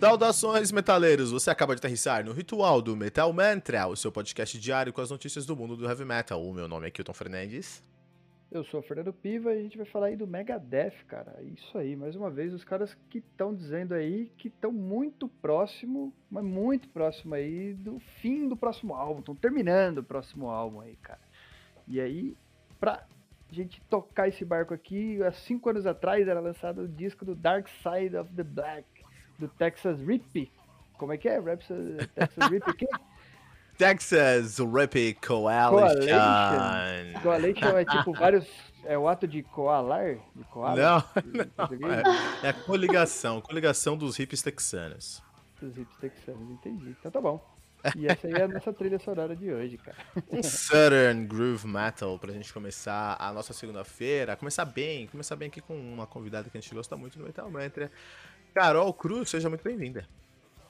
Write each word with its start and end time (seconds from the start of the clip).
Saudações, 0.00 0.70
metaleiros! 0.70 1.30
Você 1.30 1.50
acaba 1.50 1.74
de 1.74 1.78
aterrissar 1.78 2.24
no 2.24 2.32
Ritual 2.32 2.82
do 2.82 2.94
Metal 2.94 3.32
Mantra, 3.32 3.86
o 3.86 3.96
seu 3.96 4.12
podcast 4.12 4.58
diário 4.58 4.92
com 4.92 5.00
as 5.00 5.10
notícias 5.10 5.46
do 5.46 5.56
mundo 5.56 5.76
do 5.76 5.88
heavy 5.88 6.04
metal. 6.04 6.42
O 6.42 6.52
meu 6.52 6.68
nome 6.68 6.86
é 6.86 6.90
Kilton 6.90 7.14
Fernandes. 7.14 7.82
Eu 8.50 8.62
sou 8.64 8.80
o 8.80 8.82
Fernando 8.82 9.12
Piva 9.12 9.52
e 9.52 9.58
a 9.58 9.62
gente 9.62 9.76
vai 9.76 9.86
falar 9.86 10.06
aí 10.06 10.16
do 10.16 10.26
Megadeth, 10.26 11.04
cara. 11.08 11.42
Isso 11.42 11.76
aí, 11.76 11.96
mais 11.96 12.14
uma 12.14 12.30
vez, 12.30 12.52
os 12.52 12.62
caras 12.62 12.96
que 13.08 13.18
estão 13.18 13.54
dizendo 13.54 13.94
aí 13.94 14.30
que 14.36 14.48
estão 14.48 14.70
muito 14.70 15.26
próximo, 15.26 16.14
mas 16.30 16.44
muito 16.44 16.88
próximo 16.90 17.34
aí 17.34 17.74
do 17.74 17.98
fim 18.20 18.46
do 18.46 18.56
próximo 18.56 18.94
álbum, 18.94 19.20
estão 19.20 19.34
terminando 19.34 19.98
o 19.98 20.04
próximo 20.04 20.48
álbum 20.50 20.80
aí, 20.80 20.96
cara. 21.02 21.20
E 21.88 22.00
aí, 22.00 22.36
pra 22.78 23.04
gente 23.50 23.80
tocar 23.90 24.28
esse 24.28 24.44
barco 24.44 24.74
aqui, 24.74 25.22
há 25.22 25.32
cinco 25.32 25.70
anos 25.70 25.86
atrás 25.86 26.28
era 26.28 26.40
lançado 26.40 26.82
o 26.82 26.88
disco 26.88 27.24
do 27.24 27.34
Dark 27.34 27.66
Side 27.68 28.16
of 28.16 28.32
the 28.34 28.44
Black, 28.44 28.86
do 29.38 29.48
Texas 29.48 30.00
Rip. 30.00 30.50
Como 30.98 31.12
é 31.12 31.16
que 31.16 31.28
é? 31.28 31.40
Texas 31.40 32.50
Rip 32.50 32.70
o 32.70 32.74
quê? 32.74 32.88
Texas 33.76 34.58
Rip 34.58 35.14
Coalition. 35.14 35.70
Coalition. 35.70 37.20
Coalition 37.22 37.78
é 37.78 37.84
tipo 37.84 38.12
vários. 38.12 38.46
É 38.84 38.96
o 38.98 39.08
ato 39.08 39.26
de 39.26 39.42
coalar? 39.42 40.16
De 40.36 40.44
coalar? 40.44 40.76
Não, 40.76 41.78
não 41.78 41.92
é, 41.92 42.02
é, 42.42 42.48
a 42.50 42.52
coligação. 42.52 43.40
coligação 43.40 43.96
dos 43.96 44.18
hips 44.18 44.42
texanos. 44.42 45.22
Dos 45.60 45.76
hips 45.76 45.96
texanos, 45.96 46.50
entendi. 46.50 46.90
Então 46.90 47.10
tá 47.10 47.20
bom. 47.20 47.54
E 47.96 48.06
essa 48.06 48.26
aí 48.26 48.32
é 48.32 48.42
a 48.42 48.48
nossa 48.48 48.72
trilha 48.72 48.98
sonora 48.98 49.36
de 49.36 49.52
hoje, 49.52 49.76
cara. 49.76 49.96
Um 50.30 50.42
Southern 50.42 51.26
Groove 51.26 51.66
Metal 51.66 52.18
pra 52.18 52.32
gente 52.32 52.52
começar 52.52 53.16
a 53.18 53.32
nossa 53.32 53.52
segunda-feira. 53.52 54.36
Começar 54.36 54.64
bem, 54.64 55.06
começar 55.08 55.36
bem 55.36 55.48
aqui 55.48 55.60
com 55.60 55.76
uma 55.76 56.06
convidada 56.06 56.48
que 56.48 56.56
a 56.56 56.60
gente 56.60 56.74
gosta 56.74 56.96
muito 56.96 57.18
do 57.18 57.24
Metal 57.24 57.50
Mantra. 57.50 57.90
Carol 58.54 58.94
Cruz, 58.94 59.30
seja 59.30 59.48
muito 59.48 59.64
bem-vinda. 59.64 60.06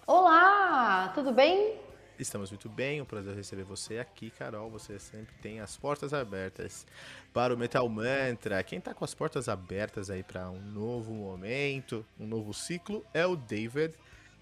Olá, 0.07 1.13
tudo 1.15 1.31
bem? 1.33 1.79
Estamos 2.19 2.51
muito 2.51 2.67
bem, 2.67 3.03
um 3.03 3.05
prazer 3.05 3.37
receber 3.37 3.63
você 3.63 3.99
aqui, 3.99 4.31
Carol. 4.31 4.71
Você 4.71 4.99
sempre 4.99 5.35
tem 5.43 5.61
as 5.61 5.77
portas 5.77 6.15
abertas 6.15 6.87
para 7.31 7.53
o 7.53 7.59
Metal 7.59 7.87
Mantra. 7.87 8.63
Quem 8.63 8.81
tá 8.81 8.95
com 8.95 9.05
as 9.05 9.15
portas 9.15 9.51
abertas 9.51 10.09
aí 10.09 10.23
para 10.23 10.49
um 10.51 10.63
novo 10.63 11.13
momento, 11.13 12.07
um 12.19 12.27
novo 12.27 12.55
ciclo, 12.55 13.05
é 13.13 13.27
o 13.27 13.37
David 13.37 13.93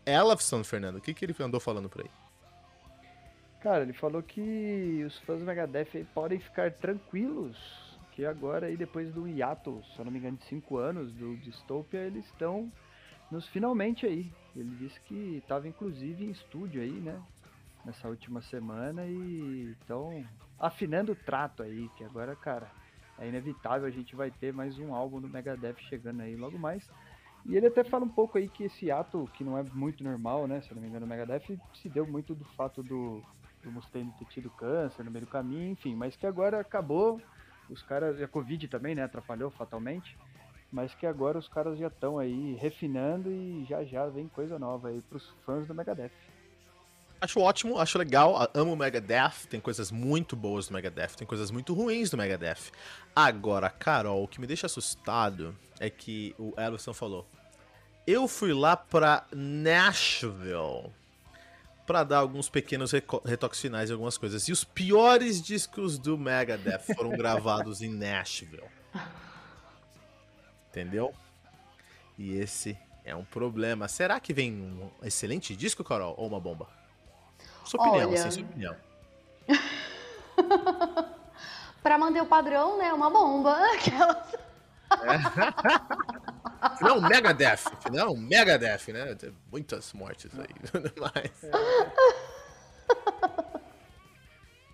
Ellefson, 0.07 0.63
Fernando. 0.63 0.99
O 0.99 1.01
que, 1.01 1.13
que 1.13 1.25
ele 1.25 1.35
andou 1.41 1.59
falando 1.59 1.89
por 1.89 2.03
aí? 2.03 2.11
Cara, 3.61 3.83
ele 3.83 3.93
falou 3.93 4.23
que 4.23 5.03
os 5.05 5.19
fãs 5.19 5.41
do 5.41 5.45
Megadeth 5.45 6.07
podem 6.15 6.39
ficar 6.39 6.71
tranquilos, 6.71 7.59
que 8.13 8.25
agora 8.25 8.69
aí 8.69 8.77
depois 8.77 9.13
do 9.13 9.27
hiato, 9.27 9.83
se 9.93 9.99
eu 9.99 10.05
não 10.05 10.13
me 10.13 10.21
engano, 10.21 10.37
de 10.37 10.45
5 10.45 10.77
anos 10.77 11.13
do 11.13 11.37
Dystopia, 11.39 12.03
eles 12.03 12.25
estão 12.27 12.71
nos 13.33 13.49
finalmente 13.49 14.05
aí. 14.05 14.31
Ele 14.55 14.77
disse 14.77 15.01
que 15.01 15.39
estava 15.39 15.67
inclusive 15.67 16.25
em 16.25 16.31
estúdio 16.31 16.83
aí, 16.83 16.93
né? 16.93 17.19
Nessa 17.85 18.07
última 18.07 18.43
semana 18.43 19.05
e 19.07 19.75
estão 19.81 20.25
afinando 20.61 21.13
o 21.13 21.17
trato 21.17 21.63
aí, 21.63 21.89
que 21.97 22.05
agora, 22.05 22.37
cara, 22.37 22.71
é 23.19 23.27
inevitável, 23.27 23.89
a 23.89 23.91
gente 23.91 24.15
vai 24.15 24.31
ter 24.31 24.53
mais 24.53 24.79
um 24.79 24.95
álbum 24.95 25.21
do 25.21 25.29
Megadeth 25.29 25.79
chegando 25.89 26.21
aí 26.21 26.37
logo 26.37 26.59
mais. 26.59 26.89
E 27.47 27.57
ele 27.57 27.67
até 27.67 27.83
fala 27.83 28.05
um 28.05 28.09
pouco 28.09 28.39
aí 28.39 28.49
que 28.49 28.65
esse 28.65 28.89
ato, 28.91 29.29
que 29.35 29.43
não 29.43 29.59
é 29.59 29.65
muito 29.65 30.05
normal, 30.05 30.47
né? 30.47 30.61
Se 30.61 30.73
não 30.75 30.83
me 30.83 30.87
engano, 30.87 31.07
o 31.07 31.09
Megadeth 31.09 31.59
se 31.75 31.89
deu 31.89 32.07
muito 32.07 32.35
do 32.35 32.45
fato 32.45 32.83
do 32.83 33.23
do 33.63 33.71
Mustaine 33.71 34.13
ter 34.19 34.25
tido 34.27 34.51
câncer 34.51 35.05
no 35.05 35.11
meio 35.11 35.25
do 35.25 35.31
caminho, 35.31 35.71
enfim, 35.71 35.95
mas 35.95 36.17
que 36.17 36.27
agora 36.27 36.59
acabou, 36.59 37.23
os 37.71 37.81
caras, 37.81 38.21
a 38.21 38.27
Covid 38.27 38.67
também, 38.67 38.93
né, 38.93 39.05
atrapalhou 39.05 39.51
fatalmente, 39.51 40.19
mas 40.73 40.95
que 40.95 41.07
agora 41.07 41.39
os 41.39 41.47
caras 41.47 41.79
já 41.79 41.89
estão 41.89 42.19
aí 42.19 42.55
refinando 42.55 43.31
e 43.31 43.65
já 43.69 43.85
já 43.85 44.07
vem 44.07 44.27
coisa 44.27 44.59
nova 44.59 44.89
aí 44.89 45.03
pros 45.03 45.29
fãs 45.45 45.69
do 45.69 45.75
Megadeth. 45.75 46.11
Acho 47.21 47.39
ótimo, 47.39 47.79
acho 47.79 47.99
legal, 47.99 48.51
amo 48.53 48.73
o 48.73 48.77
Megadeth, 48.77 49.47
tem 49.49 49.61
coisas 49.61 49.93
muito 49.93 50.35
boas 50.35 50.67
do 50.67 50.75
Megadeth, 50.75 51.15
tem 51.17 51.27
coisas 51.27 51.53
muito 51.53 51.73
ruins 51.73 52.11
do 52.11 52.17
Megadeth. 52.17 52.73
Agora, 53.15 53.71
Carol, 53.71 54.25
o 54.25 54.27
que 54.27 54.41
me 54.41 54.47
deixa 54.47 54.67
assustado 54.67 55.55
é 55.79 55.89
que 55.89 56.35
o 56.37 56.53
Ellison 56.59 56.93
falou, 56.93 57.29
eu 58.07 58.27
fui 58.27 58.53
lá 58.53 58.77
pra 58.77 59.25
Nashville 59.33 60.91
para 61.87 62.03
dar 62.03 62.19
alguns 62.19 62.49
pequenos 62.49 62.91
retoques 63.25 63.61
finais 63.61 63.91
e 63.91 63.93
algumas 63.93 64.17
coisas. 64.19 64.49
E 64.49 64.53
os 64.53 64.65
piores 64.65 65.41
discos 65.41 65.99
do 65.99 66.19
Megadeth 66.19 66.95
foram 66.97 67.11
gravados 67.11 67.83
em 67.83 67.89
Nashville. 67.89 68.65
Entendeu? 70.73 71.15
E 72.17 72.35
esse 72.35 72.79
é 73.05 73.15
um 73.15 73.27
problema. 73.27 73.87
Será 73.89 74.19
que 74.19 74.33
vem 74.33 74.51
um 74.55 74.91
excelente 75.03 75.55
disco, 75.55 75.85
Carol, 75.85 76.15
ou 76.17 76.27
uma 76.27 76.41
bomba? 76.41 76.67
Sua 77.63 77.79
opinião, 77.79 78.09
Olha... 78.09 78.31
sua 78.31 78.43
opinião. 78.43 78.75
pra 81.83 81.99
manter 81.99 82.23
o 82.23 82.27
padrão, 82.27 82.79
né? 82.79 82.91
Uma 82.95 83.11
bomba. 83.11 83.55
Aquelas. 83.77 84.33
É. 84.93 85.19
Um 86.91 87.03
Megadeth. 87.03 87.65
Um 88.11 88.17
Megadeth, 88.17 88.93
né? 88.93 89.15
Muitas 89.51 89.93
mortes 89.93 90.31
aí. 90.39 90.55
Mas... 90.99 91.45
É, 91.45 91.51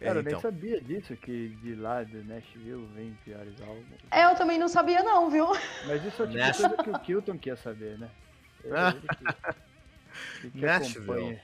Cara, 0.00 0.20
eu 0.20 0.22
nem 0.22 0.32
então. 0.32 0.40
sabia 0.40 0.80
disso, 0.80 1.16
que 1.16 1.48
de 1.60 1.74
lá 1.74 2.04
de 2.04 2.18
Nashville 2.22 2.88
vem 2.94 3.18
piores 3.24 3.60
álbuns. 3.60 3.84
É, 4.10 4.24
eu 4.24 4.36
também 4.36 4.58
não 4.58 4.68
sabia 4.68 5.02
não, 5.02 5.28
viu? 5.28 5.46
Mas 5.86 6.04
isso 6.04 6.22
é 6.22 6.52
tipo 6.52 6.76
coisa 6.76 6.82
que 6.84 6.90
o 6.90 6.98
Kilton 7.00 7.38
quer 7.38 7.56
saber, 7.56 7.98
né? 7.98 8.10
É 8.64 8.92
que, 10.40 10.50
que 10.50 10.60
Nashville. 10.60 11.40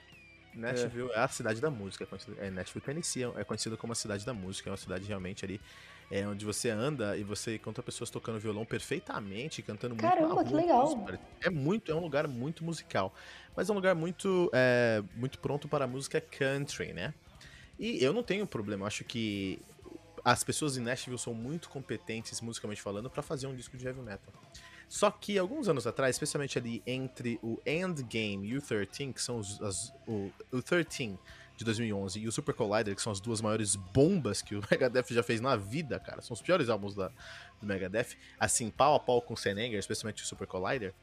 Nashville 0.54 1.10
é. 1.10 1.14
é. 1.14 1.18
a 1.18 1.28
cidade 1.28 1.60
da 1.60 1.70
música. 1.70 2.06
É, 2.38 2.50
Nashville, 2.50 2.84
Tennessee 2.84 3.24
é 3.36 3.44
conhecido 3.44 3.76
como 3.76 3.92
a 3.92 3.96
cidade 3.96 4.24
da 4.24 4.32
música. 4.32 4.70
É 4.70 4.72
uma 4.72 4.76
cidade 4.76 5.04
realmente 5.04 5.44
ali 5.44 5.60
é 6.10 6.26
onde 6.26 6.44
você 6.44 6.70
anda 6.70 7.16
e 7.16 7.24
você 7.24 7.56
encontra 7.56 7.82
pessoas 7.82 8.10
tocando 8.10 8.38
violão 8.38 8.64
perfeitamente, 8.64 9.62
cantando 9.62 9.94
muito. 9.94 10.02
Caramba, 10.02 10.44
que 10.44 10.54
legal! 10.54 11.06
É 11.40 11.50
muito, 11.50 11.90
é 11.90 11.94
um 11.94 12.00
lugar 12.00 12.28
muito 12.28 12.64
musical, 12.64 13.14
mas 13.56 13.68
é 13.68 13.72
um 13.72 13.74
lugar 13.74 13.94
muito, 13.94 14.50
é, 14.52 15.02
muito 15.16 15.38
pronto 15.38 15.68
para 15.68 15.84
a 15.84 15.88
música 15.88 16.20
country, 16.20 16.92
né? 16.92 17.14
E 17.78 18.02
eu 18.02 18.12
não 18.12 18.22
tenho 18.22 18.46
problema, 18.46 18.86
acho 18.86 19.04
que 19.04 19.60
as 20.24 20.42
pessoas 20.42 20.76
em 20.76 20.80
Nashville 20.80 21.18
são 21.18 21.34
muito 21.34 21.68
competentes, 21.68 22.40
musicalmente 22.40 22.80
falando, 22.80 23.10
para 23.10 23.22
fazer 23.22 23.46
um 23.46 23.54
disco 23.54 23.76
de 23.76 23.86
heavy 23.86 24.00
metal. 24.00 24.32
Só 24.88 25.10
que 25.10 25.38
alguns 25.38 25.68
anos 25.68 25.86
atrás, 25.86 26.14
especialmente 26.14 26.58
ali 26.58 26.82
entre 26.86 27.38
o 27.42 27.60
Endgame 27.66 28.48
e 28.48 28.56
o 28.56 28.62
13, 28.62 29.12
que 29.12 29.20
são 29.20 29.38
os, 29.38 29.60
as, 29.60 29.92
o, 30.06 30.30
o 30.52 30.62
13 30.62 31.18
de 31.56 31.64
2011 31.64 32.20
e 32.20 32.26
o 32.26 32.32
Super 32.32 32.54
Collider, 32.54 32.94
que 32.94 33.02
são 33.02 33.12
as 33.12 33.20
duas 33.20 33.40
maiores 33.40 33.76
bombas 33.76 34.42
que 34.42 34.54
o 34.54 34.62
Megadeth 34.70 35.06
já 35.10 35.22
fez 35.22 35.40
na 35.40 35.56
vida, 35.56 35.98
cara. 35.98 36.22
São 36.22 36.34
os 36.34 36.42
piores 36.42 36.68
álbuns 36.68 36.94
da, 36.94 37.08
do 37.60 37.66
Megadeth. 37.66 38.16
Assim, 38.38 38.70
pau 38.70 38.94
a 38.94 39.00
pau 39.00 39.20
com 39.20 39.34
o 39.34 39.36
Senenger, 39.36 39.78
especialmente 39.78 40.22
o 40.22 40.26
Super 40.26 40.46
Collider. 40.46 40.94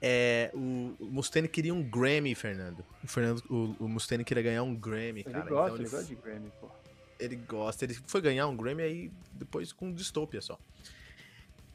É, 0.00 0.50
o, 0.54 0.94
o 1.00 1.06
Mustaine 1.06 1.48
queria 1.48 1.72
um 1.72 1.82
Grammy, 1.82 2.34
Fernando. 2.34 2.84
O, 3.02 3.06
Fernando, 3.06 3.42
o, 3.48 3.84
o 3.84 3.88
Mustaine 3.88 4.24
queria 4.24 4.42
ganhar 4.42 4.62
um 4.62 4.74
Grammy, 4.74 5.24
cara. 5.24 5.40
Ele 5.40 5.48
gosta, 5.48 5.72
então, 5.72 5.74
ele, 5.74 5.82
ele 5.82 5.90
gosta 5.90 6.06
de 6.06 6.14
Grammy, 6.14 6.52
pô. 6.60 6.70
Ele 7.18 7.36
gosta, 7.36 7.84
ele 7.84 7.94
foi 8.06 8.20
ganhar 8.20 8.46
um 8.46 8.56
Grammy 8.56 8.82
aí 8.82 9.12
depois 9.32 9.72
com 9.72 9.92
Dystopia 9.92 10.40
só. 10.42 10.58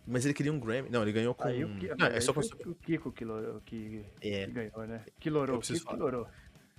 Mas 0.05 0.25
ele 0.25 0.33
queria 0.33 0.51
um 0.51 0.59
Grammy. 0.59 0.89
Não, 0.89 1.01
ele 1.01 1.11
ganhou 1.11 1.33
com. 1.33 1.47
Aí, 1.47 1.63
o, 1.63 1.69
não, 1.97 2.07
é 2.07 2.19
só 2.21 2.33
com... 2.33 2.41
o 2.41 2.75
Kiko 2.75 3.11
que, 3.11 3.25
que, 3.65 4.05
é. 4.21 4.45
que 4.45 4.51
ganhou, 4.51 4.87
né? 4.87 5.05
Que 5.19 5.29
lorou, 5.29 5.59
Kiko 5.59 5.85
que 5.87 5.95
lorou. 5.95 6.27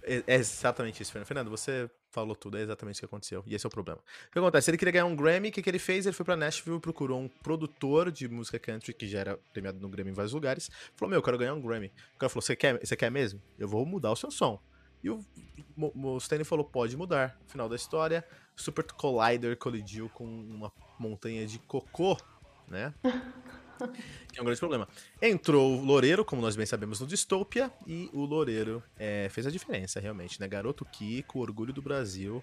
É, 0.03 0.23
é 0.27 0.35
exatamente 0.37 1.03
isso, 1.03 1.13
Fernando. 1.13 1.27
Fernando, 1.27 1.51
você 1.51 1.91
falou 2.13 2.37
tudo, 2.37 2.59
é 2.59 2.61
exatamente 2.61 2.97
o 2.97 3.01
que 3.01 3.05
aconteceu. 3.07 3.43
E 3.47 3.55
esse 3.55 3.67
é 3.67 3.69
o 3.69 3.71
problema. 3.71 3.99
O 4.29 4.33
que 4.33 4.39
acontece? 4.39 4.71
Ele 4.71 4.79
queria 4.79 4.93
ganhar 4.93 5.07
um 5.07 5.17
Grammy, 5.17 5.49
o 5.49 5.53
que, 5.53 5.63
que 5.63 5.71
ele 5.71 5.79
fez? 5.79 6.07
Ele 6.07 6.13
foi 6.13 6.25
pra 6.25 6.37
Nashville 6.37 6.79
procurou 6.79 7.19
um 7.19 7.29
produtor 7.29 8.13
de 8.13 8.29
música 8.29 8.59
country, 8.59 8.93
que 8.93 9.09
já 9.09 9.21
era 9.21 9.39
premiado 9.53 9.81
no 9.81 9.89
Grammy 9.89 10.11
em 10.11 10.15
vários 10.15 10.33
lugares. 10.33 10.71
Falou: 10.95 11.11
Meu, 11.11 11.19
eu 11.19 11.23
quero 11.23 11.39
ganhar 11.39 11.55
um 11.55 11.61
Grammy. 11.61 11.91
O 12.15 12.19
cara 12.19 12.29
falou: 12.29 12.43
Você 12.43 12.55
quer, 12.55 12.79
quer 12.79 13.11
mesmo? 13.11 13.41
Eu 13.59 13.67
vou 13.67 13.85
mudar 13.87 14.13
o 14.13 14.17
seu 14.17 14.31
som. 14.31 14.61
E 15.03 15.11
o 15.11 15.25
Mustaine 15.77 16.45
falou: 16.45 16.65
Pode 16.65 16.97
mudar. 16.97 17.41
Final 17.49 17.69
da 17.69 17.77
história: 17.77 18.25
Super 18.55 18.85
Collider 18.85 19.57
colidiu 19.57 20.09
com 20.11 20.25
uma 20.25 20.71
montanha 20.99 21.47
de 21.47 21.59
cocô, 21.59 22.17
né? 22.69 22.93
que 24.33 24.39
é 24.39 24.43
um 24.43 24.45
grande 24.45 24.61
problema. 24.61 24.89
Entrou 25.21 25.79
o 25.79 25.85
Loureiro, 25.85 26.25
como 26.25 26.43
nós 26.43 26.57
bem 26.57 26.67
sabemos, 26.67 27.01
no 27.01 27.07
Dystopia, 27.07 27.73
e 27.87 28.11
o 28.13 28.25
Loureiro 28.25 28.83
é, 28.99 29.29
fez 29.31 29.47
a 29.47 29.51
diferença, 29.51 30.01
realmente, 30.01 30.41
né? 30.41 30.49
Garoto 30.49 30.85
Kiko, 30.85 31.41
orgulho 31.41 31.73
do 31.73 31.83
Brasil, 31.83 32.43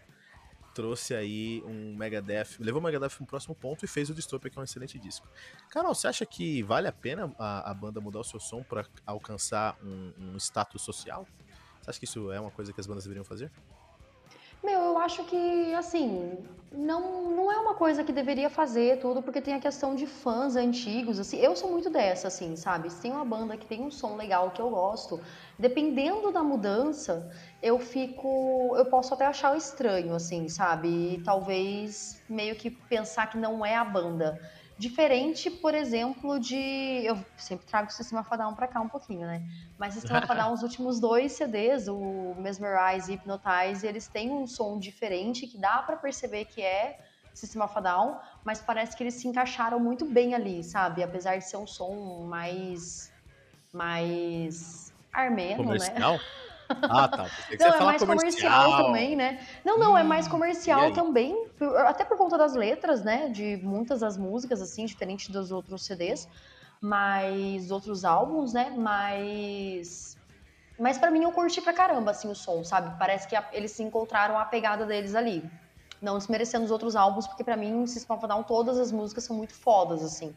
trouxe 0.74 1.13
aí 1.13 1.62
um 1.65 1.95
Megadeth, 1.95 2.57
levou 2.59 2.80
o 2.81 2.83
Megadeth 2.83 3.09
para 3.09 3.24
um 3.24 3.25
próximo 3.25 3.56
ponto 3.56 3.83
e 3.83 3.88
fez 3.88 4.09
o 4.09 4.13
Dystopia, 4.13 4.50
que 4.50 4.57
é 4.57 4.62
um 4.62 4.63
excelente 4.63 4.97
disco. 4.97 5.27
Carol, 5.69 5.94
você 5.94 6.07
acha 6.07 6.25
que 6.25 6.63
vale 6.63 6.88
a 6.88 6.91
pena 6.91 7.33
a, 7.38 7.71
a 7.71 7.74
banda 7.74 8.00
mudar 8.00 8.19
o 8.19 8.24
seu 8.24 8.39
som 8.39 8.63
para 8.63 8.85
alcançar 9.06 9.77
um, 9.83 10.13
um 10.18 10.38
status 10.38 10.81
social? 10.81 11.27
Você 11.81 11.89
acha 11.89 12.00
que 12.00 12.06
isso 12.06 12.31
é 12.31 12.39
uma 12.39 12.51
coisa 12.51 12.71
que 12.71 12.80
as 12.80 12.88
bandas 12.88 13.03
deveriam 13.03 13.25
fazer? 13.25 13.51
Meu, 14.63 14.79
eu 14.79 14.97
acho 14.97 15.23
que, 15.23 15.73
assim, 15.73 16.38
não, 16.71 17.31
não 17.31 17.51
é 17.51 17.57
uma 17.57 17.73
coisa 17.73 18.03
que 18.03 18.11
deveria 18.11 18.50
fazer 18.50 19.00
tudo, 19.00 19.21
porque 19.23 19.41
tem 19.41 19.53
a 19.56 19.59
questão 19.59 19.95
de 19.95 20.06
fãs 20.06 20.56
antigos, 20.56 21.19
assim. 21.19 21.38
Eu 21.38 21.56
sou 21.56 21.71
muito 21.71 21.89
dessa, 21.89 22.27
assim, 22.27 22.56
sabe? 22.56 22.89
Se 22.89 23.01
tem 23.01 23.11
uma 23.11 23.25
banda 23.25 23.57
que 23.57 23.65
tem 23.65 23.81
um 23.81 23.89
som 23.89 24.15
legal 24.15 24.51
que 24.51 24.61
eu 24.61 24.69
gosto, 24.69 25.19
dependendo 25.57 26.31
da 26.31 26.44
mudança, 26.44 27.31
eu 27.61 27.79
fico. 27.79 28.75
Eu 28.77 28.85
posso 28.85 29.13
até 29.13 29.25
achar 29.25 29.57
estranho, 29.57 30.13
assim, 30.13 30.47
sabe? 30.47 30.88
E 31.15 31.23
talvez 31.23 32.21
meio 32.29 32.56
que 32.56 32.69
pensar 32.69 33.27
que 33.27 33.38
não 33.38 33.65
é 33.65 33.75
a 33.75 33.83
banda. 33.83 34.39
Diferente, 34.80 35.52
por 35.52 35.76
exemplo, 35.76 36.40
de. 36.40 36.56
Eu 37.04 37.18
sempre 37.36 37.66
trago 37.66 37.90
o 37.90 37.92
Sistema 37.92 38.24
Fadal 38.24 38.56
pra 38.56 38.66
cá 38.66 38.80
um 38.80 38.88
pouquinho, 38.88 39.28
né? 39.28 39.46
Mas 39.78 39.98
o 39.98 40.00
Sistema 40.00 40.26
Fadal, 40.26 40.54
os 40.54 40.64
últimos 40.64 41.02
dois 41.02 41.34
CDs, 41.34 41.90
o 41.90 42.34
Mesmerize 42.38 43.12
e 43.12 43.16
Hypnotize, 43.16 43.86
eles 43.86 44.08
têm 44.08 44.31
um 44.31 44.48
som 44.48 44.80
diferente 44.80 45.46
que 45.48 45.58
dá 45.58 45.80
para 45.81 45.98
perceber 45.98 46.46
que 46.46 46.62
é 46.62 46.98
Sistema 47.34 47.68
Fadal, 47.68 48.24
mas 48.46 48.62
parece 48.62 48.96
que 48.96 49.04
eles 49.04 49.16
se 49.16 49.28
encaixaram 49.28 49.81
muito 49.81 50.06
bem 50.06 50.34
ali, 50.34 50.64
sabe? 50.64 51.04
Apesar 51.04 51.36
de 51.36 51.44
ser 51.44 51.58
um 51.58 51.68
som 51.68 52.26
mais. 52.30 53.12
mais. 53.74 54.94
armeno, 55.12 55.66
Comercial? 55.66 56.14
né? 56.14 56.20
Ah, 56.88 57.07
tá. 57.07 57.31
Não, 57.60 57.68
você 57.68 57.69
ia 57.69 57.74
é 57.74 57.74
falar 57.74 57.94
mais 57.95 58.04
comercial. 58.06 58.71
também, 58.75 59.16
né? 59.16 59.39
Não, 59.66 59.80
não, 59.80 59.98
é 59.98 60.04
mais 60.04 60.27
Hum, 60.27 60.27
comercial 60.27 60.92
também, 60.92 61.36
até 61.88 62.06
por 62.06 62.18
conta 62.18 62.38
das 62.38 62.54
letras, 62.56 63.04
né? 63.04 63.30
De 63.30 63.57
muitas 63.57 64.00
das 64.01 64.18
músicas, 64.18 64.62
assim, 64.62 64.86
diferente 64.86 65.31
dos 65.31 65.51
outros 65.51 65.86
CDs, 65.86 66.27
mas 66.81 67.71
outros 67.71 68.04
álbuns, 68.06 68.54
né? 68.54 68.69
Mas. 68.71 70.18
Mas 70.80 70.98
pra 70.98 71.12
mim 71.12 71.24
eu 71.24 71.31
curti 71.33 71.62
pra 71.62 71.74
caramba, 71.74 72.12
assim, 72.12 72.30
o 72.30 72.36
som, 72.36 72.63
sabe? 72.63 72.98
Parece 73.00 73.27
que 73.27 73.36
eles 73.54 73.71
se 73.74 73.83
encontraram 73.83 74.38
a 74.39 74.45
pegada 74.45 74.86
deles 74.86 75.16
ali. 75.16 75.44
Não 76.01 76.18
desmerecendo 76.18 76.63
os 76.63 76.72
outros 76.72 76.96
álbuns, 76.96 77.28
porque 77.28 77.44
pra 77.44 77.57
mim, 77.57 77.86
System 77.86 78.18
Down, 78.19 78.44
todas 78.44 78.78
as 78.78 78.92
músicas 78.92 79.25
são 79.25 79.36
muito 79.36 79.54
fodas, 79.54 80.01
assim. 80.01 80.34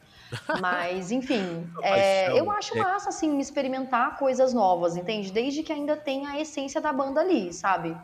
Mas, 0.60 1.10
enfim, 1.12 1.70
é, 1.82 2.36
eu 2.36 2.50
acho 2.50 2.76
É. 2.76 2.78
massa, 2.80 3.10
assim, 3.10 3.38
experimentar 3.38 4.18
coisas 4.18 4.52
novas, 4.52 4.96
entende? 4.96 5.30
Desde 5.30 5.62
que 5.62 5.72
ainda 5.72 5.96
tenha 5.96 6.30
a 6.30 6.40
essência 6.40 6.80
da 6.80 6.92
banda 6.92 7.20
ali, 7.20 7.52
sabe? 7.52 7.96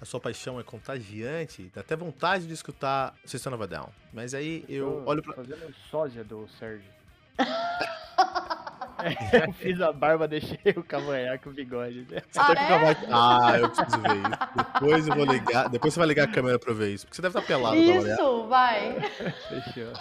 A 0.00 0.04
sua 0.04 0.20
paixão 0.20 0.60
é 0.60 0.62
contagiante, 0.62 1.70
dá 1.74 1.80
até 1.80 1.96
vontade 1.96 2.46
de 2.46 2.52
escutar 2.52 3.14
System 3.24 3.54
of 3.54 3.62
a 3.62 3.66
Down. 3.66 3.88
Mas 4.12 4.34
aí 4.34 4.64
eu 4.68 5.02
Tô 5.02 5.10
olho 5.10 5.22
pra. 5.22 5.34
Fazendo 5.34 5.74
sósia 5.90 6.22
do 6.22 6.46
Sérgio. 6.58 6.90
eu 9.46 9.52
fiz 9.54 9.80
a 9.80 9.92
barba, 9.92 10.26
deixei 10.26 10.58
o 10.76 10.82
cavanhaque, 10.82 11.48
o 11.48 11.52
bigode. 11.52 12.06
né? 12.10 12.22
Você 12.30 12.38
Ah, 12.40 12.44
tá 12.46 12.54
com 12.56 12.62
é? 12.62 12.68
cavanhaque- 12.68 13.06
Ah, 13.10 13.58
eu 13.58 13.70
preciso 13.70 14.00
ver 14.00 14.16
isso. 14.16 14.54
Depois 14.56 15.08
eu 15.08 15.14
vou 15.14 15.24
ligar. 15.26 15.68
Depois 15.68 15.94
você 15.94 16.00
vai 16.00 16.08
ligar 16.08 16.24
a 16.28 16.32
câmera 16.32 16.58
pra 16.58 16.70
eu 16.70 16.74
ver 16.74 16.90
isso. 16.94 17.06
Porque 17.06 17.16
você 17.16 17.22
deve 17.22 17.38
estar 17.38 17.46
pelado. 17.46 17.76
Isso, 17.76 18.46
vai. 18.48 19.00
Fechou. 19.48 19.92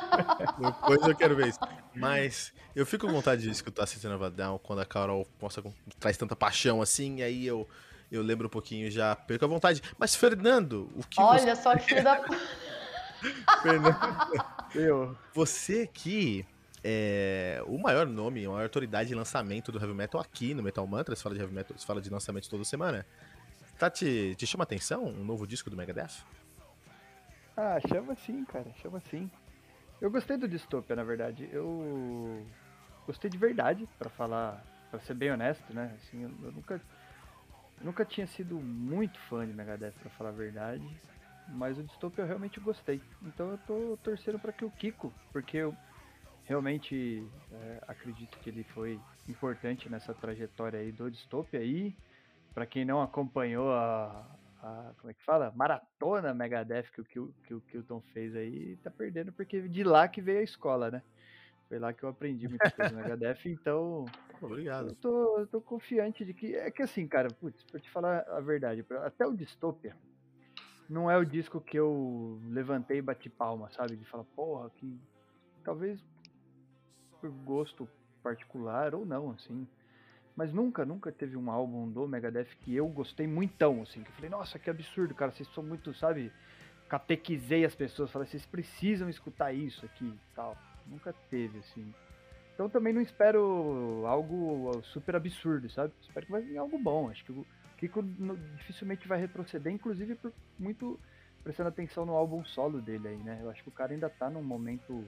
Depois 0.60 1.08
eu 1.08 1.16
quero 1.16 1.36
ver 1.36 1.48
isso. 1.48 1.60
Mas 1.96 2.54
eu 2.76 2.86
fico 2.86 3.06
com 3.08 3.14
vontade 3.14 3.42
de 3.44 3.50
escutar 3.50 3.86
System 3.86 4.14
of 4.14 4.24
a 4.24 4.30
Down 4.30 4.58
quando 4.60 4.80
a 4.80 4.86
Carol 4.86 5.28
mostra 5.42 5.64
traz 6.00 6.18
tanta 6.18 6.36
paixão 6.36 6.82
assim, 6.82 7.18
e 7.18 7.24
aí 7.24 7.46
eu, 7.46 7.68
eu 8.12 8.22
lembro 8.22 8.48
um 8.48 8.50
pouquinho 8.50 8.88
e 8.88 8.92
já 8.92 9.16
perco 9.16 9.46
a 9.46 9.48
vontade. 9.48 9.82
Mas, 9.98 10.16
Fernando, 10.16 10.90
o 10.96 11.04
que 11.08 11.22
Olha 11.22 11.56
só 11.56 11.76
que 11.76 11.84
filho 11.84 12.04
da. 12.04 12.16
você. 12.22 12.38
Fernando, 13.62 13.96
Eu, 14.76 15.16
você 15.34 15.88
que 15.88 16.46
é 16.84 17.64
o 17.66 17.78
maior 17.78 18.06
nome, 18.06 18.46
a 18.46 18.50
maior 18.50 18.64
autoridade 18.64 19.10
de 19.10 19.16
lançamento 19.16 19.72
do 19.72 19.80
heavy 19.80 19.94
metal 19.94 20.20
aqui 20.20 20.54
no 20.54 20.62
Metal 20.62 20.86
Mantra, 20.86 21.16
fala 21.16 21.36
de 21.36 21.42
heavy 21.42 21.54
metal, 21.54 21.78
fala 21.80 22.02
de 22.02 22.10
lançamento 22.10 22.50
toda 22.50 22.64
semana. 22.64 23.06
Tá 23.80 23.90
te, 23.90 24.36
te 24.36 24.46
chama 24.46 24.64
atenção 24.64 25.06
um 25.06 25.24
novo 25.24 25.48
disco 25.48 25.70
do 25.70 25.78
Megadeth? 25.78 26.24
Ah, 27.56 27.78
chama 27.88 28.16
sim, 28.16 28.44
cara, 28.46 28.72
chama 28.82 29.00
sim. 29.12 29.30
Eu 30.02 30.12
gostei 30.12 30.38
do 30.38 30.48
Dystopia, 30.48 30.96
na 30.96 31.04
verdade. 31.04 31.48
Eu 31.52 32.46
gostei 33.06 33.30
de 33.30 33.38
verdade, 33.38 33.88
pra 33.98 34.10
falar, 34.10 34.64
pra 34.92 35.00
ser 35.00 35.14
bem 35.14 35.32
honesto, 35.32 35.74
né? 35.74 35.96
Assim, 35.98 36.24
eu, 36.24 36.32
eu 36.44 36.52
nunca 36.52 36.82
nunca 37.82 38.06
tinha 38.06 38.26
sido 38.28 38.56
muito 38.56 39.20
fã 39.22 39.46
de 39.46 39.54
Megadeth, 39.54 39.94
pra 40.00 40.10
falar 40.12 40.30
a 40.30 40.34
verdade, 40.34 40.86
mas 41.50 41.78
o 41.78 41.84
Dystopia 41.84 42.24
eu 42.24 42.28
realmente 42.28 42.60
gostei. 42.60 43.02
Então 43.22 43.52
eu 43.52 43.58
tô 43.60 43.98
torcendo 44.04 44.40
pra 44.40 44.54
que 44.54 44.64
o 44.64 44.72
Kiko, 44.72 45.14
porque 45.32 45.58
eu 45.58 45.76
realmente 46.44 47.30
é, 47.52 47.80
acredito 47.88 48.38
que 48.40 48.50
ele 48.50 48.64
foi 48.64 49.00
importante 49.28 49.90
nessa 49.90 50.14
trajetória 50.14 50.80
aí 50.80 50.92
do 50.92 51.10
Dystopia 51.10 51.64
e 51.64 51.96
pra 52.54 52.66
quem 52.68 52.86
não 52.86 53.02
acompanhou 53.02 53.72
a, 53.72 54.22
a- 54.62 54.94
como 55.00 55.12
é 55.12 55.14
que 55.14 55.24
fala? 55.24 55.52
Maratona 55.56 56.34
Megadeth 56.34 56.92
que 56.94 57.02
o, 57.02 57.06
Kil- 57.06 57.36
que 57.46 57.54
o 57.54 57.62
Kilton 57.62 58.02
fez 58.14 58.36
aí, 58.36 58.78
tá 58.78 58.92
perdendo, 58.92 59.34
porque 59.34 59.68
de 59.70 59.84
lá 59.84 60.08
que 60.08 60.22
veio 60.22 60.40
a 60.40 60.44
escola, 60.44 60.92
né? 60.92 61.04
Foi 61.70 61.80
lá 61.80 61.94
que 61.94 62.04
eu 62.04 62.10
aprendi 62.10 62.48
muita 62.48 62.70
coisa 62.72 62.92
no 62.92 62.98
Megadeth, 62.98 63.40
então 63.48 64.14
Obrigado. 64.42 64.90
eu 64.90 64.96
tô, 64.96 65.40
eu 65.40 65.48
tô 65.48 65.62
confiante 65.62 66.26
de 66.26 66.34
que. 66.34 66.56
É 66.56 66.72
que 66.72 66.82
assim, 66.84 67.08
cara, 67.08 67.32
putz, 67.32 67.64
pra 67.72 67.80
te 67.80 67.90
falar 67.92 68.20
a 68.30 68.42
verdade, 68.42 68.86
até 69.04 69.26
o 69.26 69.34
Dystopia 69.36 69.96
não 70.88 71.10
é 71.10 71.18
o 71.18 71.26
disco 71.26 71.62
que 71.62 71.78
eu 71.78 72.40
levantei 72.46 72.98
e 73.00 73.02
bati 73.02 73.30
palma, 73.30 73.70
sabe? 73.72 73.98
De 73.98 74.06
falar, 74.06 74.26
porra, 74.36 74.70
que. 74.72 75.02
Talvez 75.64 76.04
gosto 77.32 77.88
particular 78.22 78.96
ou 78.96 79.06
não, 79.06 79.32
assim. 79.32 79.68
Mas 80.36 80.52
nunca, 80.52 80.84
nunca 80.86 81.12
teve 81.12 81.38
um 81.38 81.52
álbum 81.52 81.90
do 81.90 82.08
Megadeth 82.08 82.56
que 82.62 82.76
eu 82.76 82.88
gostei 82.88 83.28
muitão, 83.28 83.82
assim. 83.84 84.02
Que 84.02 84.10
eu 84.10 84.16
falei, 84.16 84.30
nossa, 84.30 84.58
que 84.58 84.70
absurdo, 84.70 85.14
cara, 85.14 85.32
vocês 85.32 85.48
são 85.54 85.64
muito, 85.64 85.94
sabe? 85.94 86.32
Catequizei 86.90 87.66
as 87.66 87.76
pessoas, 87.76 88.12
falei, 88.12 88.28
vocês 88.28 88.46
precisam 88.46 89.10
escutar 89.10 89.54
isso 89.54 89.86
aqui 89.86 90.14
tal. 90.36 90.58
Nunca 90.88 91.14
teve, 91.30 91.60
assim. 91.60 91.94
Então 92.54 92.70
também 92.70 92.94
não 92.94 93.02
espero 93.02 94.04
algo 94.06 94.82
super 94.84 95.16
absurdo, 95.16 95.70
sabe? 95.70 95.94
Espero 96.02 96.26
que 96.26 96.32
vai 96.32 96.42
vir 96.42 96.58
algo 96.58 96.78
bom. 96.78 97.10
Acho 97.10 97.26
que 97.26 97.32
o 97.32 97.46
Kiko 97.78 98.04
dificilmente 98.58 99.08
vai 99.08 99.20
retroceder, 99.20 99.74
inclusive 99.74 100.16
por 100.16 100.32
muito 100.58 101.00
prestando 101.44 101.70
atenção 101.70 102.06
no 102.06 102.14
álbum 102.14 102.46
solo 102.46 102.80
dele 102.80 103.08
aí, 103.08 103.18
né? 103.18 103.40
Eu 103.42 103.50
acho 103.50 103.62
que 103.64 103.70
o 103.70 103.72
cara 103.72 103.92
ainda 103.92 104.10
tá 104.10 104.30
num 104.30 104.44
momento 104.44 105.04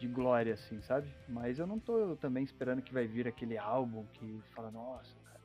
de 0.00 0.08
glória, 0.08 0.54
assim, 0.54 0.80
sabe? 0.80 1.14
Mas 1.28 1.58
eu 1.58 1.66
não 1.66 1.78
tô 1.78 2.16
também 2.16 2.42
esperando 2.42 2.80
que 2.80 2.92
vai 2.92 3.06
vir 3.06 3.28
aquele 3.28 3.58
álbum 3.58 4.06
que 4.14 4.40
fala, 4.54 4.70
nossa, 4.70 5.14
cara. 5.26 5.40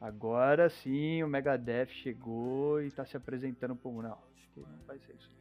Agora 0.00 0.68
sim 0.68 1.22
o 1.22 1.28
Megadeth 1.28 1.86
chegou 1.86 2.82
e 2.82 2.90
tá 2.90 3.06
se 3.06 3.16
apresentando 3.16 3.76
pro 3.76 3.92
mundo. 3.92 4.08
Não, 4.08 4.18
acho 4.34 4.48
que 4.52 4.60
não 4.60 4.84
vai 4.86 4.98
ser 4.98 5.14
isso. 5.14 5.32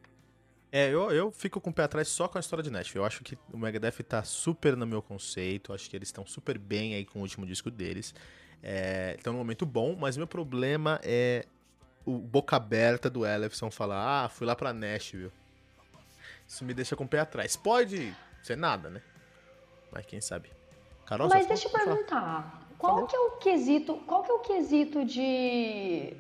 É, 0.71 0.89
eu, 0.89 1.11
eu 1.11 1.31
fico 1.31 1.59
com 1.59 1.71
o 1.71 1.73
pé 1.73 1.83
atrás 1.83 2.07
só 2.07 2.27
com 2.27 2.37
a 2.37 2.41
história 2.41 2.63
de 2.63 2.69
Nashville. 2.69 2.99
Eu 2.99 3.05
acho 3.05 3.23
que 3.23 3.37
o 3.51 3.57
Megadeth 3.57 4.03
tá 4.03 4.23
super 4.23 4.77
no 4.77 4.85
meu 4.85 5.01
conceito. 5.01 5.73
Acho 5.73 5.89
que 5.89 5.95
eles 5.95 6.07
estão 6.07 6.25
super 6.25 6.57
bem 6.57 6.93
aí 6.93 7.05
com 7.05 7.19
o 7.19 7.21
último 7.23 7.45
disco 7.47 7.71
deles. 7.71 8.13
É, 8.61 9.15
estão 9.17 9.33
num 9.33 9.39
momento 9.39 9.65
bom, 9.65 9.95
mas 9.95 10.17
meu 10.17 10.27
problema 10.27 10.99
é 11.03 11.45
o 12.05 12.17
boca 12.17 12.55
aberta 12.55 13.09
do 13.09 13.25
Ellefson 13.25 13.71
falar: 13.71 14.25
Ah, 14.25 14.29
fui 14.29 14.45
lá 14.45 14.55
pra 14.55 14.71
Nashville. 14.71 15.31
Isso 16.47 16.63
me 16.63 16.73
deixa 16.73 16.95
com 16.95 17.03
o 17.03 17.07
pé 17.07 17.19
atrás. 17.19 17.55
Pode 17.55 18.15
ser 18.41 18.57
nada, 18.57 18.89
né? 18.89 19.01
Mas 19.91 20.05
quem 20.05 20.21
sabe. 20.21 20.49
Carol, 21.05 21.27
Mas 21.29 21.45
deixa 21.45 21.67
eu 21.67 21.71
perguntar, 21.71 22.67
qual 22.77 22.95
Falou. 22.95 23.07
que 23.07 23.15
é 23.15 23.19
o 23.19 23.31
quesito, 23.31 23.95
qual 24.07 24.23
que 24.23 24.31
é 24.31 24.33
o 24.33 24.39
quesito 24.39 25.05
de 25.05 26.15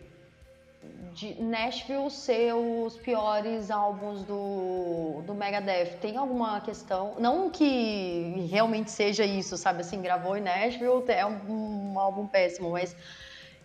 de 1.13 1.41
Nashville 1.41 2.09
ser 2.09 2.53
os 2.53 2.97
piores 2.97 3.69
álbuns 3.69 4.23
do, 4.23 5.21
do 5.25 5.33
Megadeth? 5.33 5.97
Tem 6.01 6.17
alguma 6.17 6.59
questão? 6.61 7.15
Não 7.19 7.49
que 7.49 8.47
realmente 8.49 8.91
seja 8.91 9.23
isso, 9.23 9.55
sabe? 9.55 9.81
Assim, 9.81 10.01
gravou 10.01 10.35
em 10.35 10.41
Nashville, 10.41 11.03
é 11.07 11.25
um, 11.25 11.93
um 11.93 11.99
álbum 11.99 12.27
péssimo, 12.27 12.71
mas 12.71 12.95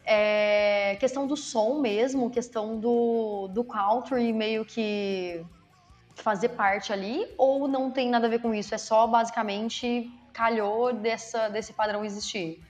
é 0.04 0.96
questão 1.00 1.26
do 1.26 1.36
som 1.36 1.80
mesmo, 1.80 2.30
questão 2.30 2.78
do, 2.78 3.48
do 3.48 3.64
country 3.64 4.32
meio 4.32 4.64
que 4.64 5.44
fazer 6.22 6.50
parte 6.50 6.92
ali, 6.92 7.26
ou 7.38 7.66
não 7.68 7.90
tem 7.90 8.08
nada 8.10 8.26
a 8.26 8.30
ver 8.30 8.40
com 8.40 8.54
isso? 8.54 8.74
É 8.74 8.78
só 8.78 9.06
basicamente 9.06 10.10
calhou 10.32 10.92
dessa, 10.92 11.48
desse 11.48 11.72
padrão 11.72 12.04
existir? 12.04 12.62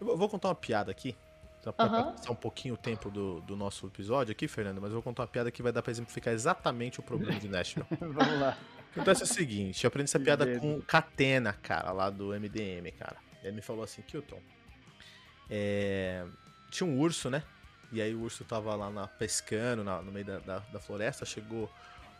Eu 0.00 0.16
vou- 0.16 0.28
contar 0.28 0.48
uma 0.48 0.54
piada 0.54 0.90
aqui. 0.90 1.16
Só 1.62 1.72
pra 1.72 1.86
Aham. 1.86 2.12
passar 2.12 2.30
um 2.32 2.36
pouquinho 2.36 2.74
o 2.74 2.76
tempo 2.76 3.10
do, 3.10 3.40
do 3.40 3.56
nosso 3.56 3.86
episódio 3.86 4.30
aqui, 4.32 4.46
Fernando, 4.46 4.80
mas 4.80 4.90
eu 4.90 4.94
vou 4.94 5.02
contar 5.02 5.22
uma 5.22 5.28
piada 5.28 5.50
que 5.50 5.62
vai 5.62 5.72
dar 5.72 5.82
pra 5.82 5.90
exemplificar 5.90 6.32
exatamente 6.32 7.00
o 7.00 7.02
problema 7.02 7.38
de 7.40 7.48
Nashville. 7.48 7.86
Vamos 7.98 8.40
lá. 8.40 8.56
Acontece 8.92 9.24
o 9.24 9.26
seguinte, 9.26 9.82
eu 9.84 9.88
aprendi 9.88 10.08
essa 10.08 10.20
piada 10.20 10.44
Beleza. 10.44 10.60
com 10.62 10.80
Catena, 10.82 11.52
cara, 11.52 11.90
lá 11.92 12.08
do 12.08 12.32
MDM, 12.32 12.90
cara. 12.92 13.16
Ele 13.42 13.56
me 13.56 13.62
falou 13.62 13.82
assim, 13.82 14.00
Kilton, 14.02 14.38
é, 15.50 16.24
tinha 16.70 16.86
um 16.88 16.98
urso, 16.98 17.30
né? 17.30 17.42
E 17.92 18.00
aí 18.00 18.14
o 18.14 18.20
urso 18.22 18.44
tava 18.44 18.74
lá 18.74 18.90
na, 18.90 19.06
pescando 19.06 19.84
na- 19.84 20.02
no 20.02 20.10
meio 20.12 20.24
da, 20.26 20.38
da, 20.38 20.58
da 20.58 20.80
floresta, 20.80 21.24
chegou 21.24 21.70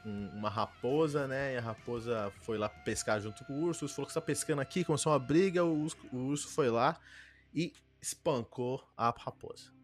um- 0.06 0.28
uma 0.38 0.48
raposa, 0.48 1.26
né? 1.26 1.54
E 1.54 1.58
a 1.58 1.60
raposa 1.60 2.32
foi 2.42 2.56
lá 2.56 2.68
pescar 2.68 3.20
junto 3.20 3.44
com 3.44 3.52
o 3.54 3.62
urso, 3.64 3.84
o 3.84 3.86
urso 3.86 3.94
falou 3.94 4.06
que 4.06 4.12
você 4.12 4.20
tá 4.20 4.25
pescando 4.25 4.60
aqui, 4.62 4.84
começou 4.84 5.12
uma 5.12 5.18
briga, 5.18 5.64
o 5.64 5.82
urso, 5.82 5.96
o 6.12 6.16
urso 6.18 6.48
foi 6.48 6.70
lá 6.70 6.98
e 7.52 7.72
espancou 8.00 8.86
a 8.96 9.10
raposa. 9.18 9.75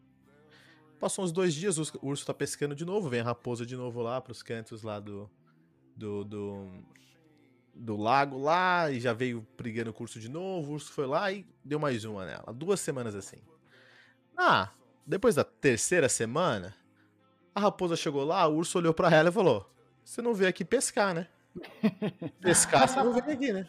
Passou 1.01 1.25
uns 1.25 1.33
dois 1.33 1.53
dias, 1.53 1.77
o 1.79 1.99
urso 2.07 2.25
tá 2.25 2.33
pescando 2.33 2.75
de 2.77 2.85
novo, 2.85 3.09
vem 3.09 3.21
a 3.21 3.25
raposa 3.25 3.67
de 3.67 3.77
novo 3.77 4.01
lá 4.01 4.21
pros 4.21 4.43
cantos 4.43 4.83
lá 4.83 5.01
do. 5.01 5.29
do. 5.97 6.25
do, 6.25 6.71
do 7.75 7.97
lago 7.97 8.39
lá, 8.39 8.91
e 8.91 9.01
já 9.01 9.13
veio 9.15 9.47
brigando 9.57 9.91
o 9.99 10.03
urso 10.03 10.21
de 10.21 10.29
novo. 10.29 10.71
O 10.71 10.75
urso 10.75 10.93
foi 10.93 11.07
lá 11.07 11.33
e 11.33 11.47
deu 11.65 11.81
mais 11.81 12.05
uma 12.05 12.25
nela. 12.27 12.53
Duas 12.53 12.79
semanas 12.81 13.15
assim. 13.17 13.39
Ah, 14.37 14.71
depois 15.07 15.35
da 15.35 15.43
terceira 15.43 16.09
semana, 16.09 16.77
a 17.55 17.61
raposa 17.61 17.97
chegou 17.97 18.25
lá, 18.25 18.47
o 18.47 18.57
urso 18.57 18.79
olhou 18.79 18.93
para 18.95 19.11
ela 19.11 19.31
e 19.31 19.33
falou: 19.33 19.69
Você 20.05 20.21
não 20.21 20.35
veio 20.35 20.49
aqui 20.51 20.65
pescar, 20.65 21.15
né? 21.15 21.29
Pescar, 22.41 22.89
você 22.89 22.97
não 22.97 23.13
veio 23.13 23.37
aqui, 23.37 23.53
né? 23.53 23.69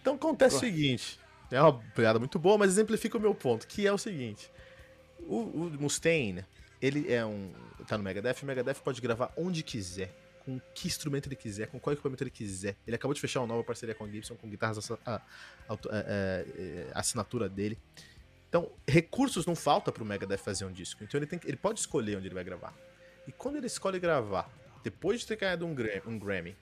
Então 0.00 0.14
acontece 0.14 0.56
o 0.56 0.60
seguinte: 0.60 1.18
é 1.50 1.60
uma 1.60 1.78
piada 1.94 2.18
muito 2.18 2.38
boa, 2.38 2.58
mas 2.58 2.70
exemplifica 2.70 3.16
o 3.16 3.20
meu 3.20 3.34
ponto, 3.34 3.66
que 3.66 3.86
é 3.86 3.92
o 3.92 3.98
seguinte: 3.98 4.50
o, 5.20 5.40
o 5.40 5.70
Mustaine, 5.80 6.44
ele 6.80 7.12
é 7.12 7.24
um. 7.24 7.52
tá 7.86 7.96
no 7.96 8.04
Megadeth, 8.04 8.36
o 8.42 8.46
Megadeth 8.46 8.76
pode 8.84 9.00
gravar 9.00 9.32
onde 9.36 9.62
quiser, 9.62 10.14
com 10.44 10.60
que 10.74 10.86
instrumento 10.86 11.26
ele 11.26 11.36
quiser, 11.36 11.68
com 11.68 11.78
qual 11.78 11.92
equipamento 11.92 12.22
ele 12.22 12.30
quiser. 12.30 12.76
Ele 12.86 12.96
acabou 12.96 13.14
de 13.14 13.20
fechar 13.20 13.40
uma 13.40 13.48
nova 13.48 13.64
parceria 13.64 13.94
com 13.94 14.04
a 14.04 14.08
Gibson, 14.08 14.36
com 14.36 14.48
guitarras 14.48 14.90
a, 14.90 14.98
a, 15.04 15.14
a, 15.68 15.74
a 16.94 17.00
assinatura 17.00 17.48
dele. 17.48 17.78
Então, 18.48 18.70
recursos 18.88 19.44
não 19.44 19.56
falta 19.56 19.90
pro 19.90 20.04
Megadeth 20.04 20.38
fazer 20.38 20.64
um 20.64 20.72
disco. 20.72 21.02
Então 21.02 21.18
ele, 21.18 21.26
tem, 21.26 21.40
ele 21.44 21.56
pode 21.56 21.80
escolher 21.80 22.16
onde 22.16 22.28
ele 22.28 22.34
vai 22.34 22.44
gravar. 22.44 22.72
E 23.26 23.32
quando 23.32 23.56
ele 23.56 23.66
escolhe 23.66 23.98
gravar, 23.98 24.48
depois 24.86 25.18
de 25.18 25.26
ter 25.26 25.34
ganhado 25.34 25.66
um 25.66 25.74
Grammy, 25.74 26.02
um 26.06 26.16
Grammy 26.16 26.56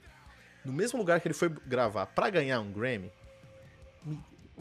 no 0.63 0.73
mesmo 0.73 0.97
lugar 0.97 1.21
que 1.21 1.27
ele 1.27 1.35
foi 1.35 1.47
gravar 1.47 2.07
para 2.07 2.27
ganhar 2.31 2.59
um 2.59 2.71
Grammy, 2.71 3.11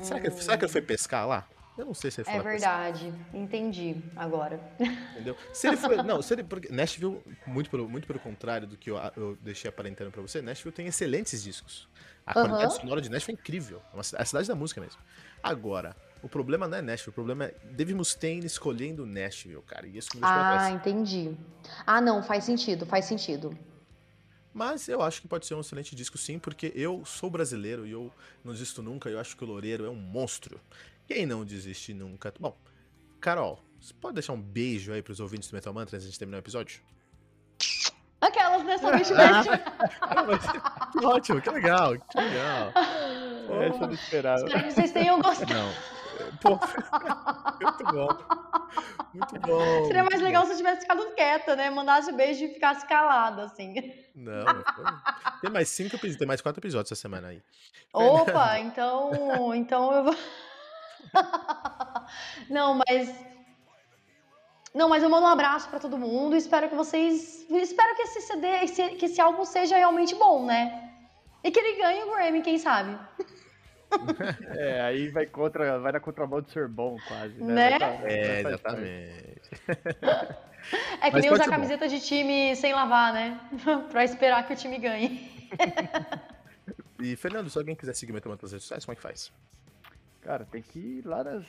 será, 0.02 0.21
que, 0.21 0.30
será 0.33 0.59
que 0.59 0.66
ele 0.66 0.73
foi 0.73 0.83
pescar 0.83 1.26
lá? 1.26 1.49
Eu 1.78 1.87
não 1.87 1.94
sei 1.94 2.11
se 2.11 2.21
ele 2.21 2.26
foi 2.26 2.35
É 2.35 2.42
verdade, 2.42 3.04
pescar. 3.06 3.40
entendi 3.40 3.97
agora. 4.14 4.61
Entendeu? 5.12 5.35
Se 5.54 5.66
ele 5.66 5.78
foi. 5.78 5.97
Não, 6.02 6.21
se 6.21 6.35
ele. 6.35 6.44
Porque 6.44 6.68
Nashville, 6.71 7.23
muito 7.47 7.71
pelo, 7.71 7.88
muito 7.88 8.06
pelo 8.06 8.18
contrário 8.18 8.66
do 8.66 8.76
que 8.76 8.90
eu, 8.90 8.99
eu 9.16 9.35
deixei 9.40 9.71
aparentando 9.71 10.11
pra 10.11 10.21
você, 10.21 10.42
Nashville 10.42 10.75
tem 10.75 10.87
excelentes 10.87 11.42
discos. 11.42 11.88
A 12.26 12.38
uhum. 12.38 12.49
qualidade 12.49 12.75
sonora 12.75 13.00
de 13.00 13.09
Nashville 13.09 13.38
é 13.38 13.40
incrível. 13.40 13.83
É, 13.94 13.97
é 13.97 14.23
a 14.23 14.25
cidade 14.26 14.47
da 14.47 14.54
música 14.54 14.78
mesmo. 14.78 15.00
Agora, 15.42 15.97
o 16.25 16.28
problema 16.28 16.66
não 16.66 16.78
é 16.78 16.83
Nashville, 16.83 17.11
o 17.11 17.12
problema 17.12 17.45
é 17.45 17.54
Dave 17.73 17.93
Mustaine 17.95 18.47
escolhendo 18.47 19.04
Nashville, 19.04 19.61
cara. 19.62 19.87
E 19.87 19.99
isso 19.99 20.09
me 20.14 20.21
Ah, 20.25 20.71
entendi. 20.71 21.37
Ah, 21.87 22.00
não, 22.00 22.23
faz 22.23 22.45
sentido, 22.45 22.87
faz 22.87 23.04
sentido. 23.04 23.57
Mas 24.52 24.88
eu 24.88 25.02
acho 25.02 25.21
que 25.21 25.28
pode 25.28 25.45
ser 25.45 25.54
um 25.54 25.61
excelente 25.61 25.95
disco 25.95 26.16
sim, 26.16 26.38
porque 26.38 26.73
eu 26.75 27.04
sou 27.04 27.28
brasileiro 27.28 27.87
e 27.87 27.93
eu 27.93 28.11
não 28.43 28.52
desisto 28.54 28.83
nunca. 28.83 29.11
Eu 29.11 29.21
acho 29.21 29.37
que 29.37 29.45
o 29.45 29.47
Loureiro 29.47 29.85
é 29.85 29.90
um 29.90 29.97
monstro. 29.97 30.59
Quem 31.07 31.26
não 31.26 31.45
desiste 31.45 31.93
nunca? 31.93 32.33
Bom, 32.40 32.57
Carol, 33.21 33.62
você 33.78 33.93
pode 33.93 34.14
deixar 34.14 34.33
um 34.33 34.40
beijo 34.40 34.93
aí 34.93 35.02
pros 35.02 35.21
ouvintes 35.21 35.50
do 35.50 35.54
Metal 35.54 35.75
Mantra 35.75 35.97
antes 35.97 36.11
de 36.11 36.19
terminar 36.19 36.38
o 36.38 36.40
episódio? 36.40 36.81
Aquelas, 38.21 38.64
né? 38.64 38.76
Beijo. 40.26 40.52
que 40.93 41.04
ótimo, 41.04 41.40
que 41.43 41.50
legal, 41.50 41.99
que 41.99 42.19
legal. 42.19 42.73
Essa 43.62 43.76
eu 43.76 43.87
não 43.87 43.93
esperava. 43.93 44.47
Espero 44.47 44.64
que 44.64 44.73
vocês 44.73 44.93
tenham 44.93 45.21
gostado. 45.21 45.52
Não. 45.52 45.71
Pô, 46.40 46.59
muito 47.61 47.85
bom. 47.85 48.09
Muito 49.14 49.40
bom. 49.40 49.85
Seria 49.87 50.04
mais 50.04 50.21
legal 50.21 50.42
bom. 50.42 50.49
se 50.49 50.54
eu 50.54 50.56
tivesse 50.59 50.80
ficado 50.83 51.14
quieta, 51.14 51.56
né? 51.56 51.71
Mandasse 51.71 52.12
beijo 52.12 52.44
e 52.44 52.54
ficasse 52.54 52.87
calada, 52.87 53.44
assim. 53.44 53.75
Não, 54.14 54.44
tem 55.40 55.50
mais 55.50 55.68
cinco 55.68 55.97
episódios, 55.97 56.18
tem 56.18 56.26
mais 56.26 56.40
quatro 56.40 56.61
episódios 56.61 56.92
essa 56.92 57.00
semana 57.00 57.28
aí. 57.28 57.42
Opa, 57.92 58.59
então, 58.61 59.54
então 59.54 59.92
eu 59.92 60.04
vou. 60.04 60.16
Não, 62.50 62.75
mas 62.87 63.14
não, 64.75 64.88
mas 64.88 65.04
eu 65.04 65.09
mando 65.09 65.25
um 65.25 65.28
abraço 65.28 65.68
para 65.68 65.78
todo 65.78 65.97
mundo. 65.97 66.35
Espero 66.35 66.68
que 66.68 66.75
vocês, 66.75 67.47
espero 67.49 67.94
que 67.94 68.02
esse 68.02 68.21
CD, 68.23 68.66
que 68.97 69.06
esse 69.06 69.21
álbum 69.21 69.44
seja 69.44 69.76
realmente 69.76 70.16
bom, 70.16 70.44
né? 70.44 70.90
E 71.44 71.50
que 71.50 71.61
ele 71.61 71.80
ganhe 71.80 72.02
o 72.02 72.11
Grammy, 72.11 72.42
quem 72.42 72.59
sabe? 72.59 72.99
É, 74.57 74.81
aí 74.83 75.09
vai 75.09 75.27
contra, 75.27 75.79
vai 75.79 75.93
na 75.93 76.01
contramão 76.01 76.41
de 76.41 76.51
ser 76.51 76.69
bom, 76.69 76.97
quase. 77.09 77.43
Né? 77.43 77.79
né? 77.79 78.01
é, 78.05 78.41
exatamente. 78.41 79.51
É 81.01 81.11
que 81.11 81.13
Mas 81.13 81.23
nem 81.23 81.31
usar 81.31 81.45
camiseta 81.45 81.87
de 81.87 82.01
time 82.01 82.57
sem 82.57 82.73
lavar, 82.73 83.13
né? 83.13 83.39
pra 83.93 84.03
esperar 84.03 84.47
que 84.47 84.55
o 84.55 84.57
time 84.57 84.79
ganhe. 84.79 85.31
e, 86.99 87.15
Fernando, 87.17 87.51
se 87.51 87.59
alguém 87.59 87.77
quiser 87.77 87.95
seguir 87.95 88.13
o 88.13 88.15
Metal 88.15 88.31
Mantra 88.31 88.47
nas 88.47 88.53
redes 88.53 88.65
sociais, 88.65 88.85
como 88.85 88.95
é 88.95 88.97
que 88.97 89.03
faz? 89.03 89.31
Cara, 90.23 90.47
tem 90.47 90.63
que 90.63 90.79
ir 90.79 91.07
lá 91.07 91.23
nas, 91.23 91.45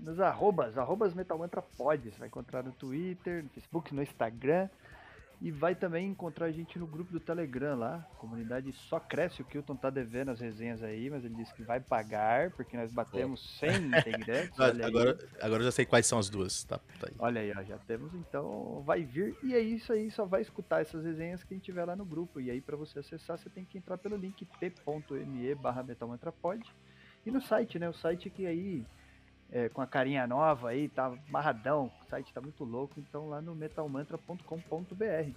nas 0.00 0.20
arrobas, 0.20 0.76
arrobas 0.76 1.14
Metal 1.14 1.38
Mantra 1.38 1.62
pode. 1.62 2.10
Você 2.10 2.18
vai 2.18 2.28
encontrar 2.28 2.62
no 2.62 2.72
Twitter, 2.72 3.42
no 3.42 3.48
Facebook, 3.48 3.94
no 3.94 4.02
Instagram. 4.02 4.68
E 5.40 5.52
vai 5.52 5.72
também 5.72 6.08
encontrar 6.08 6.46
a 6.46 6.50
gente 6.50 6.78
no 6.80 6.86
grupo 6.86 7.12
do 7.12 7.20
Telegram 7.20 7.76
lá. 7.78 8.06
A 8.12 8.16
comunidade 8.16 8.72
só 8.72 8.98
cresce. 8.98 9.40
O 9.40 9.44
Kilton 9.44 9.76
tá 9.76 9.88
devendo 9.88 10.32
as 10.32 10.40
resenhas 10.40 10.82
aí, 10.82 11.08
mas 11.08 11.24
ele 11.24 11.36
disse 11.36 11.54
que 11.54 11.62
vai 11.62 11.78
pagar, 11.78 12.50
porque 12.50 12.76
nós 12.76 12.92
batemos 12.92 13.40
Pô. 13.40 13.66
100 13.66 13.86
integrantes. 13.86 14.58
agora, 14.58 15.18
agora 15.40 15.60
eu 15.62 15.66
já 15.66 15.70
sei 15.70 15.86
quais 15.86 16.06
são 16.06 16.18
as 16.18 16.28
duas. 16.28 16.64
Tá, 16.64 16.78
tá 16.98 17.08
olha 17.20 17.40
aí, 17.40 17.52
ó, 17.56 17.62
já 17.62 17.78
temos, 17.78 18.12
então 18.14 18.82
vai 18.84 19.04
vir. 19.04 19.36
E 19.44 19.54
é 19.54 19.60
isso 19.60 19.92
aí, 19.92 20.10
só 20.10 20.24
vai 20.24 20.42
escutar 20.42 20.80
essas 20.80 21.04
resenhas 21.04 21.44
quem 21.44 21.60
tiver 21.60 21.84
lá 21.84 21.94
no 21.94 22.04
grupo. 22.04 22.40
E 22.40 22.50
aí, 22.50 22.60
para 22.60 22.76
você 22.76 22.98
acessar, 22.98 23.38
você 23.38 23.48
tem 23.48 23.64
que 23.64 23.78
entrar 23.78 23.96
pelo 23.96 24.16
link 24.16 24.44
t.me 24.58 25.54
barra 25.54 25.84
metalmantrapod. 25.84 26.64
E 27.24 27.30
no 27.30 27.40
site, 27.40 27.78
né? 27.78 27.88
O 27.88 27.94
site 27.94 28.28
que 28.28 28.44
aí 28.44 28.84
é, 29.50 29.68
com 29.68 29.80
a 29.80 29.86
carinha 29.86 30.26
nova 30.26 30.70
aí, 30.70 30.88
tá 30.88 31.12
marradão, 31.28 31.90
o 32.02 32.10
site 32.10 32.32
tá 32.32 32.40
muito 32.40 32.64
louco, 32.64 33.00
então 33.00 33.28
lá 33.28 33.40
no 33.40 33.54
metalmantra.com.br. 33.54 35.32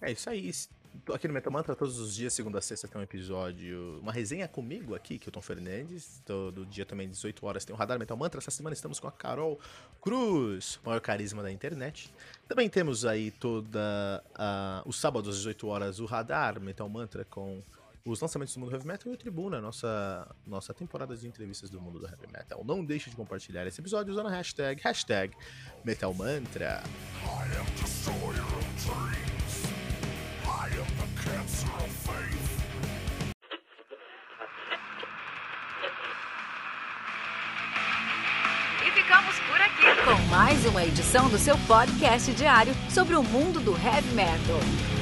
É 0.00 0.10
isso 0.10 0.28
aí. 0.28 0.50
Aqui 1.14 1.26
no 1.26 1.32
Metal 1.32 1.50
Mantra, 1.50 1.74
todos 1.74 1.98
os 1.98 2.14
dias, 2.14 2.34
segunda 2.34 2.58
a 2.58 2.60
sexta, 2.60 2.86
tem 2.86 3.00
um 3.00 3.04
episódio, 3.04 3.98
uma 4.02 4.12
resenha 4.12 4.46
comigo 4.46 4.94
aqui, 4.94 5.18
Kilton 5.18 5.40
Fernandes. 5.40 6.20
Todo 6.26 6.66
dia 6.66 6.84
também, 6.84 7.08
18 7.08 7.46
horas, 7.46 7.64
tem 7.64 7.74
o 7.74 7.78
Radar 7.78 7.98
Metal 7.98 8.16
Mantra. 8.16 8.38
Essa 8.38 8.50
semana 8.50 8.74
estamos 8.74 9.00
com 9.00 9.08
a 9.08 9.12
Carol 9.12 9.58
Cruz, 10.02 10.78
maior 10.84 11.00
carisma 11.00 11.42
da 11.42 11.50
internet. 11.50 12.12
Também 12.46 12.68
temos 12.68 13.06
aí 13.06 13.30
toda 13.30 14.22
uh, 14.32 14.88
os 14.88 15.00
sábados 15.00 15.30
às 15.30 15.36
18 15.36 15.66
horas 15.66 15.98
o 15.98 16.04
Radar 16.04 16.60
Metal 16.60 16.88
Mantra 16.88 17.24
com 17.24 17.62
os 18.04 18.20
lançamentos 18.20 18.54
do 18.54 18.60
mundo 18.60 18.72
heavy 18.72 18.86
metal 18.86 19.12
e 19.12 19.14
o 19.14 19.18
Tribuna, 19.18 19.60
nossa, 19.60 20.28
nossa 20.46 20.74
temporada 20.74 21.16
de 21.16 21.26
entrevistas 21.26 21.70
do 21.70 21.80
mundo 21.80 21.98
do 21.98 22.06
heavy 22.06 22.26
metal. 22.32 22.64
Não 22.64 22.84
deixe 22.84 23.10
de 23.10 23.16
compartilhar 23.16 23.66
esse 23.66 23.80
episódio 23.80 24.12
usando 24.12 24.26
a 24.26 24.30
hashtag, 24.30 24.80
hashtag 24.82 25.36
Metal 25.84 26.12
Mantra. 26.12 26.82
E 38.84 38.90
ficamos 38.90 39.38
por 39.40 39.60
aqui 39.60 40.04
com 40.04 40.22
mais 40.28 40.66
uma 40.66 40.84
edição 40.84 41.28
do 41.28 41.38
seu 41.38 41.56
podcast 41.66 42.32
diário 42.34 42.74
sobre 42.90 43.14
o 43.14 43.22
mundo 43.22 43.60
do 43.60 43.72
heavy 43.72 44.12
metal. 44.14 45.01